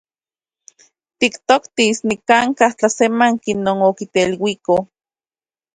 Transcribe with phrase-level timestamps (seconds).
[1.19, 4.75] Tiktoktis nikan’ka tlasemanki non otikteluiko.